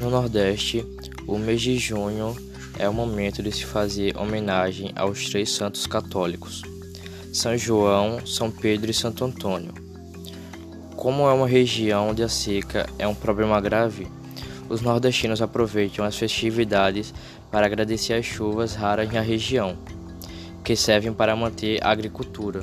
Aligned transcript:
No 0.00 0.08
Nordeste, 0.08 0.82
o 1.26 1.36
mês 1.36 1.60
de 1.60 1.76
junho 1.76 2.34
é 2.78 2.88
o 2.88 2.92
momento 2.92 3.42
de 3.42 3.52
se 3.52 3.66
fazer 3.66 4.16
homenagem 4.16 4.92
aos 4.96 5.28
três 5.28 5.50
santos 5.50 5.86
católicos: 5.86 6.62
São 7.34 7.54
João, 7.58 8.24
São 8.24 8.50
Pedro 8.50 8.90
e 8.90 8.94
Santo 8.94 9.26
Antônio. 9.26 9.74
Como 10.96 11.28
é 11.28 11.32
uma 11.34 11.46
região 11.46 12.08
onde 12.08 12.22
a 12.22 12.30
seca 12.30 12.88
é 12.98 13.06
um 13.06 13.14
problema 13.14 13.60
grave, 13.60 14.08
os 14.70 14.80
nordestinos 14.80 15.42
aproveitam 15.42 16.02
as 16.02 16.16
festividades 16.16 17.12
para 17.50 17.66
agradecer 17.66 18.14
as 18.14 18.24
chuvas 18.24 18.74
raras 18.74 19.12
na 19.12 19.20
região, 19.20 19.76
que 20.64 20.74
servem 20.74 21.12
para 21.12 21.36
manter 21.36 21.78
a 21.84 21.90
agricultura. 21.90 22.62